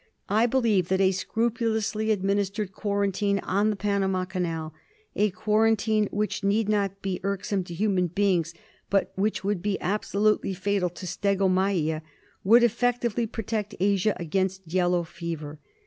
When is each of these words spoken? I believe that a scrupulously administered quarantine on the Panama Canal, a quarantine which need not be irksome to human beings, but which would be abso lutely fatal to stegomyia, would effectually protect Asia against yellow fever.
I 0.29 0.47
believe 0.47 0.87
that 0.87 0.99
a 0.99 1.11
scrupulously 1.11 2.09
administered 2.09 2.71
quarantine 2.71 3.37
on 3.43 3.69
the 3.69 3.75
Panama 3.75 4.25
Canal, 4.25 4.73
a 5.15 5.29
quarantine 5.29 6.09
which 6.11 6.43
need 6.43 6.67
not 6.67 7.03
be 7.03 7.19
irksome 7.21 7.63
to 7.65 7.73
human 7.75 8.07
beings, 8.07 8.51
but 8.89 9.11
which 9.15 9.43
would 9.43 9.61
be 9.61 9.77
abso 9.79 10.19
lutely 10.23 10.55
fatal 10.55 10.89
to 10.89 11.05
stegomyia, 11.05 12.01
would 12.43 12.63
effectually 12.63 13.27
protect 13.27 13.75
Asia 13.79 14.15
against 14.19 14.67
yellow 14.73 15.03
fever. 15.03 15.59